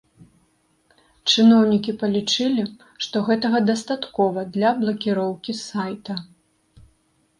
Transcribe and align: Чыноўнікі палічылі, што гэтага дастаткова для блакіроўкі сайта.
Чыноўнікі 1.33 1.91
палічылі, 2.01 2.63
што 3.07 3.17
гэтага 3.29 3.59
дастаткова 3.69 4.39
для 4.57 4.69
блакіроўкі 4.81 5.51
сайта. 5.67 6.13